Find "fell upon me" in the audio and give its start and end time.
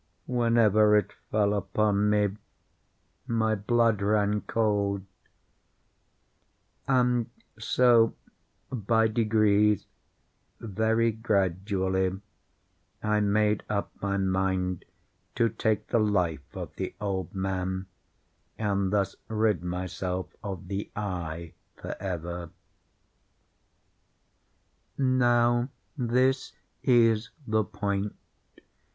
1.29-2.29